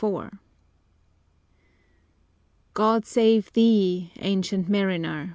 IV 0.03 0.31
"God 2.73 3.05
save 3.05 3.53
thee, 3.53 4.09
ancient 4.19 4.67
Mariner! 4.67 5.29